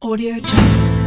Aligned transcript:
Audio 0.00 0.34
Jungle. 0.38 0.97